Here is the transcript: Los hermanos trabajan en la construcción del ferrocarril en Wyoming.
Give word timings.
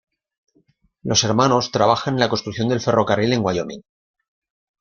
Los 1.03 1.23
hermanos 1.23 1.69
trabajan 1.69 2.15
en 2.15 2.21
la 2.21 2.29
construcción 2.29 2.67
del 2.69 2.81
ferrocarril 2.81 3.33
en 3.33 3.43
Wyoming. 3.45 3.81